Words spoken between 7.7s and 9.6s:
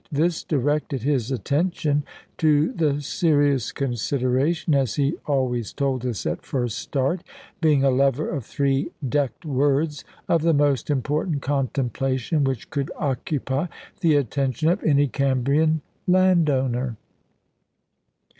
a lover of three decked